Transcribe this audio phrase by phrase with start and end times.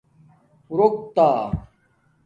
[0.77, 1.29] رُوکتا